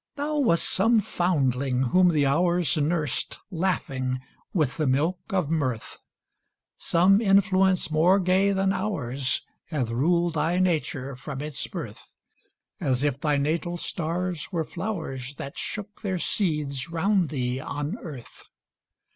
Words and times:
Thou 0.15 0.39
wast 0.39 0.67
some 0.67 0.99
foundling 0.99 1.83
whom 1.83 2.09
the 2.09 2.25
Hours 2.25 2.75
Nursed, 2.75 3.37
laughing, 3.51 4.19
with 4.51 4.77
the 4.77 4.87
milk 4.87 5.19
of 5.29 5.51
Mirth; 5.51 5.99
Some 6.79 7.21
influence 7.21 7.91
more 7.91 8.19
gay 8.19 8.51
than 8.51 8.73
ours 8.73 9.43
Hath 9.65 9.91
ruled 9.91 10.33
thy 10.33 10.57
nature 10.57 11.15
from 11.15 11.39
its 11.39 11.67
birth, 11.67 12.15
As 12.79 13.03
if 13.03 13.19
thy 13.21 13.37
natal 13.37 13.77
stars 13.77 14.51
were 14.51 14.63
flowers 14.65 15.35
That 15.35 15.59
shook 15.59 16.01
their 16.01 16.17
seeds 16.17 16.89
round 16.89 17.29
thee 17.29 17.59
on 17.59 17.95
earth. 17.99 18.45